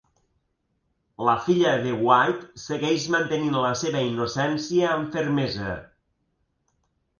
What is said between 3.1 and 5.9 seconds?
mantenint la seva innocència amb fermesa.